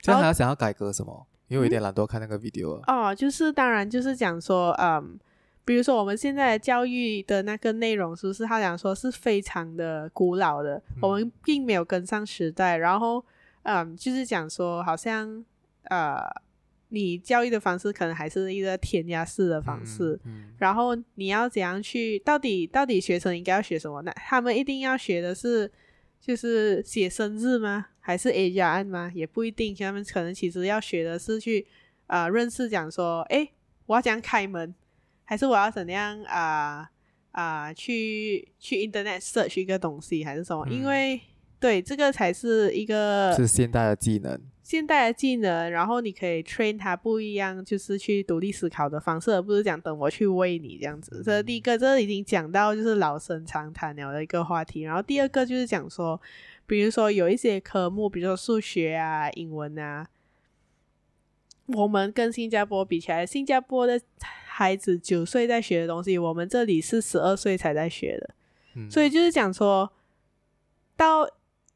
[0.00, 1.26] 这样他想要改革什么？
[1.48, 2.82] 因为我有点懒惰看那个 video 了。
[2.86, 5.18] 哦，就是当然就是讲说，嗯，
[5.64, 12.76] 比如说我们现在的教育的那个内容，是不是他讲说是非常的古老的，嗯、我们并没有跟上时代。
[12.76, 13.24] 然后，
[13.64, 15.44] 嗯，就是讲说，好像
[15.84, 16.20] 呃，
[16.90, 20.14] 你教育的方式可能还是一个填鸭式的方式。
[20.24, 22.18] 嗯嗯、然后你要怎样去？
[22.20, 24.02] 到底到底学生应该要学什么？
[24.02, 25.70] 那他们一定要学的是，
[26.20, 27.86] 就是写生日吗？
[27.98, 29.10] 还是 A 加 N 吗？
[29.14, 31.66] 也不一定，他们可能其实要学的是去
[32.06, 33.52] 啊、呃、认识，讲说，诶，
[33.86, 34.74] 我要怎样开门，
[35.24, 36.90] 还是我要怎样啊
[37.30, 40.66] 啊、呃呃、去去 Internet search 一个东西，还是什么？
[40.68, 41.20] 嗯、因为
[41.60, 51.22] 对这个才是一个是现代的技能，现代的技能，然后你可以 train 它不一样，就是去独立思考的方式，而不是讲等我去喂你这样子。
[51.24, 54.82] 这、嗯、第一个，这已经讲到就是老生常谈了的一个话题。
[54.82, 56.20] 然后第二个就是讲说。
[56.66, 60.06] 比如说有一些科目，比如说数学啊、英文啊，
[61.66, 68.34] 我们跟新加坡比起来，新加坡的孩子九岁在学的东西，我们这里是十二岁才在学的。
[68.76, 69.92] 嗯、所以就是讲说，
[70.96, 71.28] 到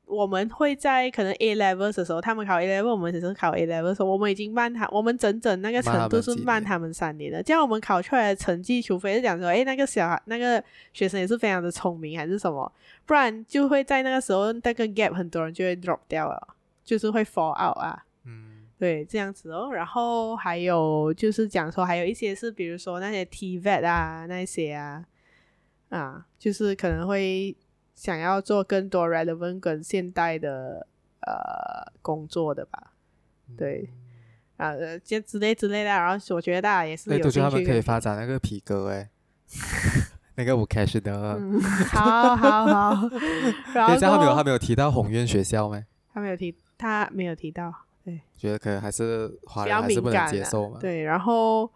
[0.06, 7.42] 我们会在可能 A level 的时候，他们考 A level，我们只是考 A level 的时候，我们已经慢他，我们整整那个程度是慢他们三年的。
[7.42, 10.62] 这样我们考出来的成绩，除非是讲说，诶，那个小孩那个
[10.92, 12.70] 学生也是非常的聪明，还是什么？
[13.06, 16.48] 不然就会在那个时候那个 gap 很多人就会 drop 掉了，
[16.84, 18.04] 就是会 fall out 啊。
[18.24, 19.70] 嗯，对，这样子哦。
[19.72, 25.04] 然后还有就是讲说，还有一些是比如说那些 TVET 啊，那些啊，
[25.88, 27.56] 啊，就是可能会
[27.94, 30.86] 想要做更多 relevant 跟现代的
[31.20, 32.92] 呃工作的吧。
[33.56, 33.88] 对，
[34.56, 35.90] 啊，这之类之类的。
[35.90, 39.10] 然后我觉得大家也是有他们可以发展那个皮革哎。
[40.36, 43.08] 那个我开始的，嗯，好好好。
[43.72, 45.80] 然后他没有他没有提到宏愿学校吗？
[46.12, 47.72] 他没有提，他没有提到。
[48.04, 50.78] 对，觉得可能还是华人还是不能接受嘛。
[50.80, 51.70] 对，然后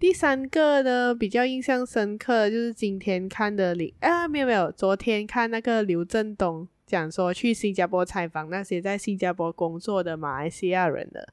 [0.00, 11.28] 第三个呢，比较印象深刻就是今天看的李啊，没有没有，昨天看那个刘振东讲说去新加坡采访那些在新加坡工作的马来西亚人的。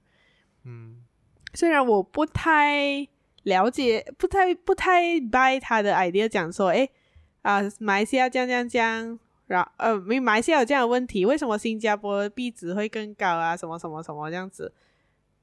[0.65, 0.97] 嗯，
[1.56, 3.08] 虽然我不太。
[3.43, 6.89] 了解不太不太 buy 他的 idea，讲说，诶
[7.43, 13.56] 啊，马来西亚这样这样这样，然呃，没马来西亚有这样的问题，为什么新加坡币值会更高啊？
[13.56, 14.73] 什么什么什么这样子，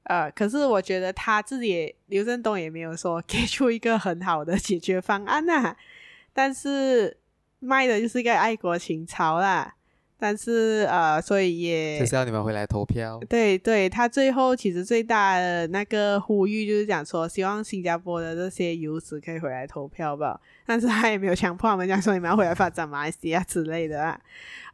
[0.05, 5.77] 呃，可是我觉得他自己也刘振东也没有说给出一个很好的解决方案呐、啊，
[6.33, 7.17] 但是
[7.59, 9.73] 卖的就是一个爱国情操啦。
[10.17, 13.19] 但是呃，所以也就是要你们回来投票。
[13.27, 20.39] 对对，他最后其实最大的那个呼吁就是讲说，希望新加坡的这些游子可以回来投票吧。
[20.65, 24.17] 但是他也没有强迫我们讲说你们要回来发展马来西亚之类的啊。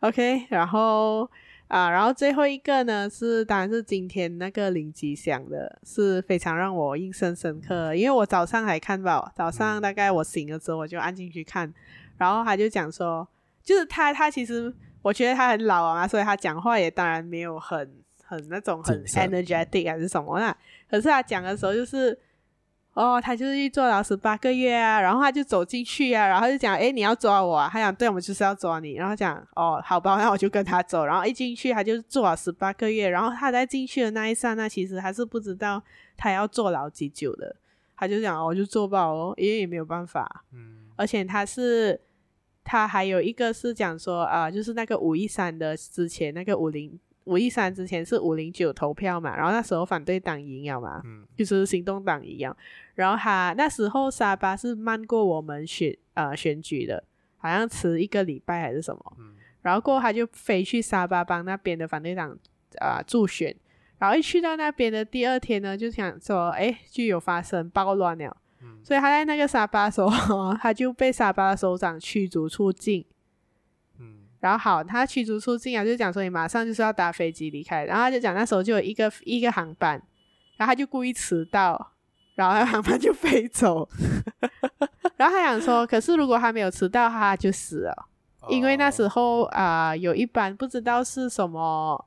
[0.02, 1.30] OK，然后
[1.72, 11.74] 啊，然后最后一个呢是，当然是今天那个林吉祥的，是非常让我印象深刻，因为我早上还看到，早上大概我醒了之后我就按进去看，
[12.18, 13.28] 然后他就讲说，
[13.64, 14.74] 就是他他其实。
[15.04, 17.92] 我觉得他很老啊，所以他讲话也当然没有很
[18.24, 20.56] 很那种很 energetic 还是什么啦。
[20.88, 22.16] 可是他讲的时候就是，
[22.94, 27.70] 哦，他就是去坐牢十八个月啊，然后他就走进去啊，然后就讲，诶，你要抓我啊？
[27.72, 28.96] 他讲，对，我们就是要抓你。
[28.96, 31.06] 然后讲，哦，好吧，那我就跟他走。
[31.06, 33.08] 然后一进去，他就坐牢 十八个月。
[33.08, 35.82] 然后他在进去的那一刹那，其实还是不知道
[36.18, 37.56] 他要坐牢几久的。
[37.96, 40.44] 他就讲，哦，我就坐爆哦，因为也没有办法。
[40.54, 42.00] 嗯，而且他是。
[42.64, 52.56] 他还有一个是讲说啊、呃，就是那个五一三的之前，那个五零五一三之前是五零九投票嘛，然后那时候反对党赢了嘛，嗯，就是行动党一样。
[52.96, 57.04] 然后他那时候沙巴是慢过我们选呃选举的，
[57.38, 62.32] 好像迟一个礼拜还是什么，嗯，然后过后他就飞去沙巴帮那边的反对党
[62.80, 63.56] 啊、呃、助选，
[64.00, 68.36] 然后一去到那边的第二天呢，就想说，哎，就有发生暴乱了。
[68.84, 73.04] 所以他在那个沙巴的时候， 他就被沙巴的首长驱逐出境。
[74.42, 77.86] 嗯，然后好，他驱逐出境啊，就讲说你马上就是要搭飞机离开。
[77.86, 80.02] 然后他就讲那时候就有一个一个航班，
[80.58, 81.94] 然后他就故意迟到，
[82.36, 83.88] 然后那航班就飞走。
[85.16, 88.08] 然后他想说，可是如果他没有迟到，他就死了，
[88.50, 92.06] 因为那时候啊、呃，有一班不知道是什么，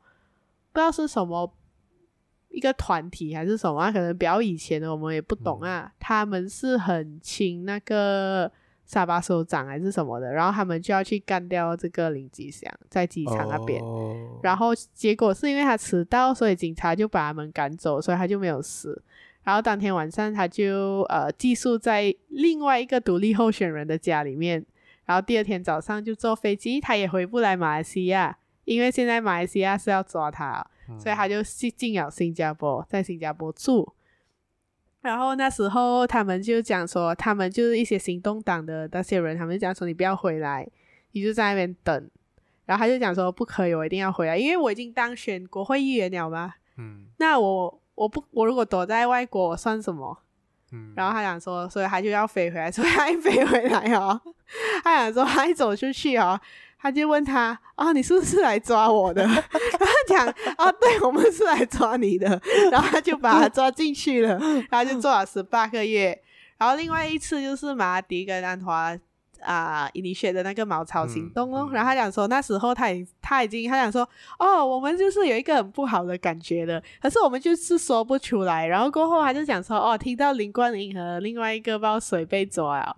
[0.73, 1.55] 不知道是什么。
[2.51, 5.87] 一个团体还是什么，可能比较以前的我们也不懂啊。
[5.87, 8.49] 嗯、他们是很亲那个
[8.85, 13.83] 沙巴首长还是什么的，然后他们就要去干掉这个林吉祥在机场那边。
[13.83, 19.03] 哦、然后结果是因为他迟到，所以警察就把他们赶走，所以他就没有死。
[19.43, 24.65] 然后当天晚上他就呃寄宿在另外一个独立候选人的家里面，
[25.05, 33.93] 然后第二天早上就坐飞机，他也回不来马来西亚，因为现在马来西亚是要抓他，嗯、所以他就进进了新加坡，在新加坡住。
[35.05, 40.67] 然后那时候他们就讲说，他们就是一些行动党的那些人，他们就讲说你不要回来，
[41.13, 42.11] 你就在那边等。
[42.65, 46.55] 然后他就讲说不可以，我一定要回来，因为我已经当选国会议员了嘛。
[46.79, 50.19] 嗯，那我我不我如果躲在外国，我算什么？
[50.73, 54.19] 嗯，然后他讲说，所以他就要飞回来，所以他一飞回来哦，
[54.83, 56.41] 他想说他一走出去哦，
[56.85, 59.23] 他就问他啊，你是不是来抓我的？
[59.23, 59.43] 然 后
[59.81, 62.39] 他讲啊，对，我们是来抓你的。
[62.71, 64.39] 然后他就把他抓进去了，
[64.71, 66.21] 然后就坐了十八个月。
[66.59, 68.95] 然后另外一次就是马哈迪跟安华。
[69.43, 78.67] 啊，你学的那个茅草行动哦，嗯嗯、然后他讲说那时候他已他已经他讲说哦，我们就是有一个很不好的感觉的，可是我们就是说不出来。
[78.67, 82.97] 然后过后他就讲说哦，听到林冠英和另外一个包水被抓了，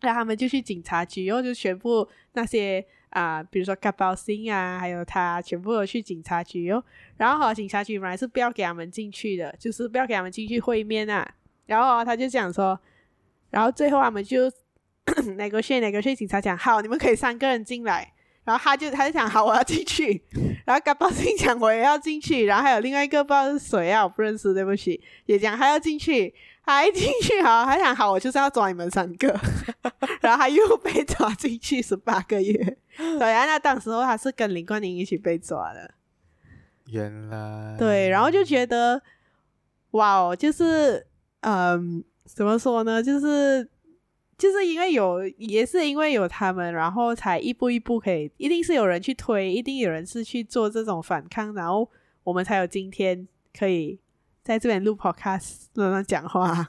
[0.00, 6.82] 然后他们就去警察局，然后就全部那些啊、比如说卡包星啊，还有他全部都去警察局哦。
[7.16, 11.28] 然后警察局本来是不要给他们进去的，就是不要给他们进去会面啊。
[11.66, 12.78] 然后他就讲说，
[13.50, 14.50] 然后最后他们就。
[15.36, 15.82] 哪个县？
[15.82, 16.14] 哪个县？
[16.14, 18.12] 警察讲好，你们可以三个人进来。
[18.44, 20.22] 然后他就他就讲好，我要进去。
[20.64, 22.44] 然后高宝信讲我也要进去。
[22.44, 25.02] 然后还有另外一个不知道是谁啊，我不认识，对不起。
[25.26, 26.32] 也讲他要进去，
[26.70, 29.28] 他一进去好，还想好，我就是要抓你们三个。
[30.20, 32.78] 然后他又被抓进去十八个月。
[32.96, 35.94] 对啊，那当时候他是跟林冠宁一起被抓的。
[36.86, 39.00] 原来对，然后就觉得
[39.92, 41.06] 哇哦，就是
[41.40, 43.68] 嗯，怎么说呢，就是。
[44.40, 51.86] 就是因为有，也是因为有他们，然后才一步一步可以，一定是有人去推，一定有人是去做这种反抗，然后
[52.24, 54.00] 我们才有今天可以
[54.50, 56.68] 在这边录 podcast 乱乱讲话。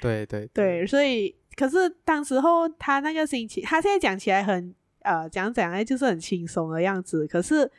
[0.00, 7.26] 对对对，对，所以可是当时候他那个心情，他现在讲起来很呃讲讲哎，就是很轻松的样子。
[7.26, 7.70] 可是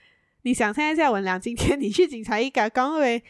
[0.44, 3.24] 你想现在夏文良，今天你去警察一岗，刚会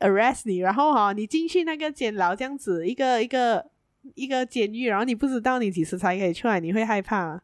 [0.00, 3.70] arrest 你，然后哈、哦，你进去那个监牢这样子，一个一个。
[4.14, 7.40] 一个监狱，然后你不知道你几时才可以出来，你会害怕吗？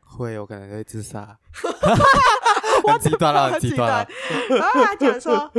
[0.00, 1.38] 会，我可能会自杀。
[2.84, 4.08] 我极端了，极端了。
[4.50, 5.50] 然后他讲说，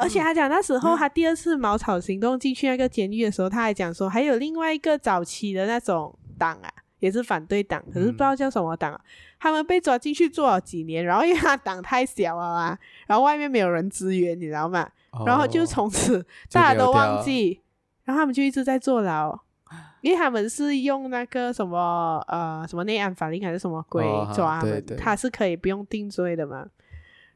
[0.00, 8.98] 而且他讲那时候他第二次茅草行动进去那个监狱的时候，他还讲说，还有另外一个早期的那种党啊，也是反对党，可是不知道叫什么党
[9.38, 14.88] 他们被抓进去坐了几年，然后因为他党太小了啊，然后外面没有人支援，你知道吗？
[15.12, 17.60] 哦、然后就从此大家都忘记，
[18.04, 19.38] 然后他们就一直在坐牢。
[20.02, 24.02] 因为他们是用那个什么呃什么内安法令还是什么鬼
[24.34, 26.66] 抓他们，他是可以不用定罪的嘛。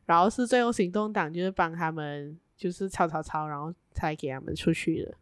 [0.06, 5.14] 然后是最后行动党就是帮他们就是吵吵吵，然后才给他们出去的。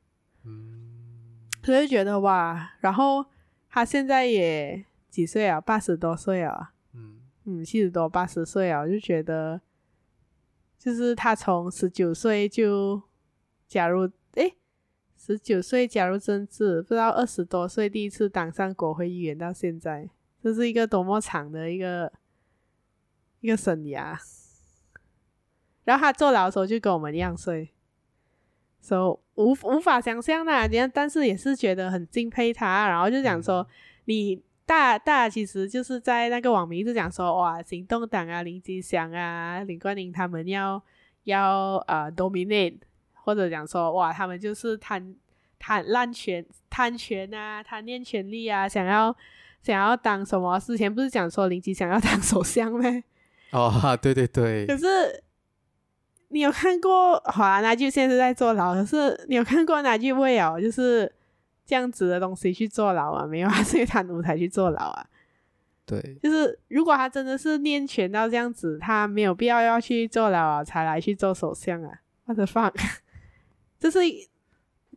[0.44, 3.26] 嗯，所以觉得哇，然后
[3.68, 5.60] 他现在也几岁啊？
[5.60, 6.72] 八十多岁啊。
[6.94, 9.60] 嗯嗯，七十多八十岁啊，我就觉得
[10.78, 13.02] 就是他从十九岁就
[13.66, 14.08] 加入。
[15.24, 20.10] 十九岁加入政治，不知道二十多岁第一次当上国会议员，到现在，
[20.42, 22.12] 这是一个多么长的一个
[23.38, 24.18] 一个生涯。
[25.84, 27.70] 然后他坐牢的时候就跟我们一样睡，
[28.80, 32.88] 所以无无法想象的，但是也是觉得很敬佩他。
[32.88, 33.66] 然后就讲说，
[34.04, 40.82] 你大大其实就是在那个网民就讲说，哇，行动党啊，林吉祥啊，林冠英他们要
[41.24, 42.78] 要呃 dominate。
[43.24, 45.14] 或者讲说，哇，他们就是贪
[45.56, 49.16] 贪滥权、贪权啊，贪恋权力啊，想要
[49.62, 50.58] 想要当什么？
[50.58, 52.82] 之前不是讲说林吉祥要 当首相吗？
[53.52, 54.66] 哦，对对对。
[54.66, 55.22] 可是
[56.32, 57.20] 你有看过？
[57.30, 58.74] 好啊，那就现在是在坐牢。
[58.74, 61.12] 可是你有看过哪句会有就是
[61.64, 63.26] 这样子的东西去坐牢啊？
[63.26, 65.06] 没有啊，是因为贪污才去坐牢啊。
[65.84, 71.90] 对，就是如果他真的是练拳到这样子，他没有必要要去坐牢啊，才来去做首相啊。
[72.24, 72.74] What the fuck？
[73.78, 73.98] 就是，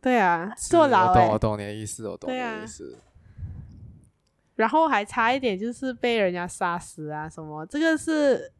[0.00, 1.20] 对啊，坐牢、欸。
[1.20, 2.94] 我懂，我懂你的意思，我懂你的意思。
[2.94, 3.02] 啊、
[4.54, 7.66] 然后还差一点，就是被人家杀死啊什么。
[7.66, 8.52] 这个是，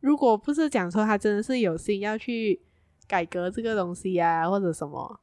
[0.00, 2.60] 如果不是讲说他真的是有心要去
[3.06, 5.20] 改革这个东西啊，或者什么，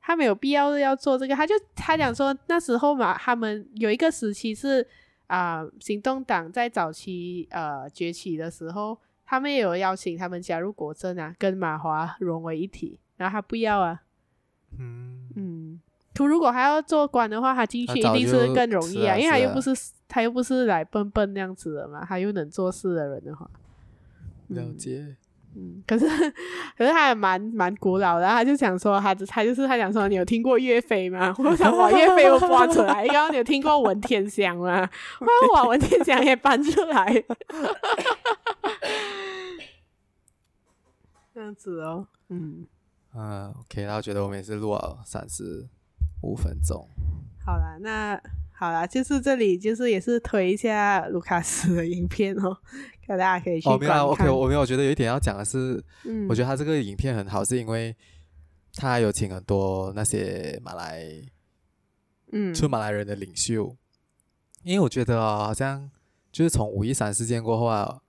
[0.00, 1.34] 他没有必要要做这个。
[1.34, 4.86] 他就他讲说那时候嘛，他们有一个时期是
[5.26, 12.98] 啊、呃，行动党在早期呃崛起的时候，他们也有邀请他们加入国政啊，跟马华融为一体。
[13.16, 14.00] 然后他不要啊，
[14.78, 15.80] 嗯嗯，
[16.14, 19.70] 他如果还要做官的话，他进去一定是更容易啊，啊啊因为他又不是
[20.08, 23.48] 他又不是来笨笨那样子的嘛，他又能做事的人的话，
[24.50, 25.16] 了解。
[25.56, 26.06] 嗯，可是
[26.78, 31.34] 可是他也蛮蛮古老的，他就想说他他就是他想说，你有听过岳飞吗？
[31.42, 34.88] 我想把岳飞我搬出来，刚刚你有听过文天祥吗？
[35.20, 35.26] 我
[35.56, 37.04] 把文天祥也搬出来，
[41.34, 42.64] 这样子哦，嗯
[43.16, 45.66] 嗯，OK，那我觉得我们也是录了三十
[46.22, 46.86] 五分钟，
[47.44, 48.22] 好了，那。
[48.60, 52.54] 好啦，就是这里，就是也是推一下卢卡斯的影片哦，
[53.06, 53.88] 看大家可以去观看。
[53.88, 57.96] 哦，没有，OK，我没有，我觉得有一点要讲的是，嗯，我觉得他这个影片很好，是因为
[58.74, 61.10] 他有请很多那些马来，
[62.32, 63.74] 嗯，出马来人的领袖，
[64.62, 65.90] 因为我觉得啊，好像
[66.30, 68.02] 就是从五一三事件过后啊，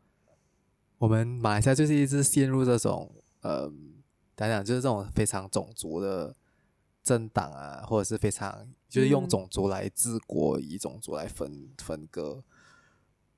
[0.98, 3.72] 我们马来西亚就是一直陷入这种，呃，
[4.36, 6.36] 讲讲就是这种非常种族的。
[7.04, 12.44] 政党啊，或者是非常就是用种族来治国，嗯、以种族来分分割。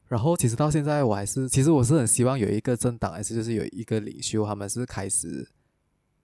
[0.08, 5.50] 然后，其实到现在，我还是其实我是很希望有一个政党，还是就是有一个领袖，他们是开始，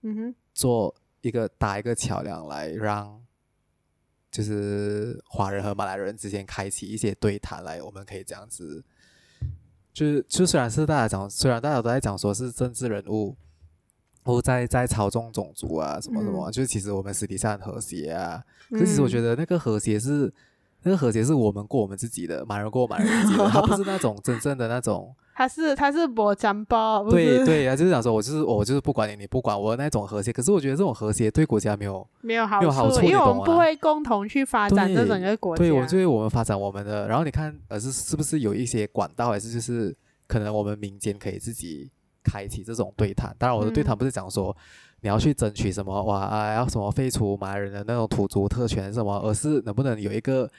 [0.02, 3.20] 嗯哼，做一个搭一个桥梁，来让
[4.30, 8.84] 就是华人和马来人之间开启一些对谈，来我们可以这样子，
[9.94, 13.36] 就是就虽然是大家讲，虽然大家都在讲说是政治人物。
[14.24, 18.44] 都在在操纵种族啊，什么什么，嗯、就是其实我们私底下很和谐啊。
[18.70, 20.32] 嗯、可是其实我觉得那个和谐是，
[20.84, 25.16] 那个和谐是我们过我们自己的，马人过马人自己的，他不是那种真正的那种。
[25.40, 27.10] 他是他是我讲包。
[27.10, 30.34] 对对啊，就是想说我就是我就是不管你，你不管我那种和谐。
[30.34, 35.64] 可是我觉得这种和谐对国家没有没有好处，没有好处，因为我们不会共同去发展这整个国家。
[35.64, 37.08] 对，我们就会我们发展我们的。
[37.08, 39.96] 然后你看，呃，是是不是有一些管道，还是就是
[40.28, 41.90] 可能我们民间可以自己。
[42.24, 44.56] 开启这种对谈，当然我的对谈不是讲说
[45.02, 50.50] 你要去争取什么哇啊，要什么废除马来人的那种土著特权什么，而是能不能有一个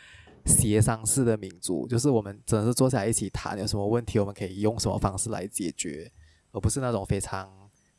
[0.47, 6.11] 协商式的民族，就是我们真的是坐下来一起谈，有什么问题我们可以用什么方式来解决，
[6.53, 7.51] 而不是那种非常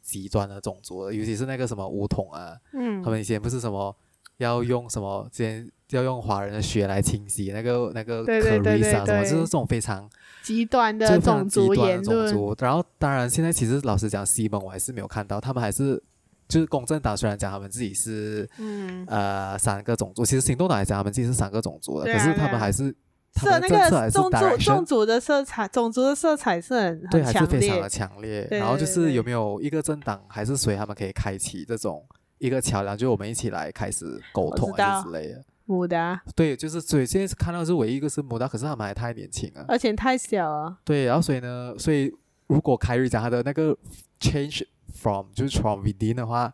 [0.02, 3.96] 极端的种族，尤其是那个什么巫统啊，嗯，他们以前不是什么
[4.38, 10.10] 要用什么之前要用华人的血来清洗那个那个 Clarissa 什么，就是这种非常。
[10.42, 16.02] 极端的种族言论，然后当然现在其实老实讲，西蒙我还是没有看到，他们还是
[16.48, 19.06] 就是公正党虽然讲他们自己是嗯。
[19.08, 22.88] 呃三个种族，其实行动党也讲他们自己是三个种族的，可是他们还是
[23.36, 28.48] 是那个种族种族的色彩，种族的色彩是很对，还是非常的强烈。
[28.50, 32.04] 然后就是有没有一个政党还是谁，他们可以开启这种
[32.40, 35.44] 一个桥梁，就我们一起来开始沟通啊之类的。
[35.66, 40.78] 穆达对，就是所以现在是看到是唯一一个是穆达，可是他们还太年轻了，而且太小了。
[40.84, 42.14] 对，然后所以呢，所以
[42.48, 43.78] 如果凯瑞讲他的那个
[44.20, 46.54] change from 就是 from within 的话，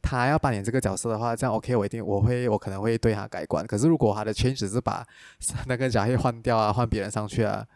[0.00, 3.66] 他要扮演这个角色的话，这样 OK，我一定我会我可能会对他改观。
[3.66, 5.06] 可是如果他的 change 只是把
[5.66, 7.66] 那个贾黑换掉啊，换别人上去啊，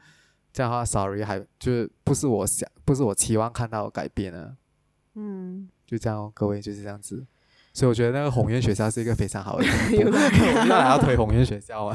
[0.53, 4.57] 这样的话，sorry，还就是不是我想，不是我期望看到的改变啊。
[5.15, 7.27] 嗯，就这样哦，各位就是这样子。
[7.77, 9.67] 所以我觉得那个宏愿学校是一个非常好的。
[10.01, 11.95] 我们要推宏愿学校啊！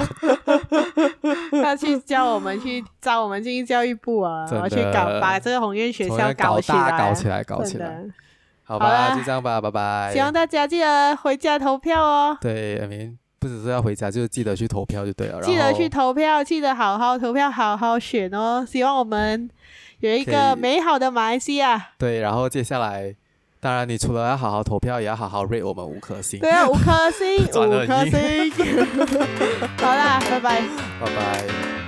[1.52, 8.04] 他去教我们去招我们进教育部啊，然后去搞把这个宏愿学校搞起来，搞起来，搞起来。
[8.64, 10.12] 好吧，就这样吧，拜拜。
[10.14, 12.38] 希望大家记得回家投票哦。
[12.40, 15.42] 对，I mean，不只是要回家，就是记得去投票就对了。
[15.42, 18.64] 记得去投票，记得好好投票，好好选哦。
[18.70, 19.50] 希望我们
[20.02, 21.88] 有一个美好的马来西亚。
[21.98, 23.16] 对，然后接下来。
[23.62, 26.40] 当然，你除了要好好投票，也要好好 rate 我们五颗星。
[26.40, 28.52] 对啊，五颗星， 五颗星。
[29.78, 30.62] 好啦，拜拜，
[31.00, 31.81] 拜拜。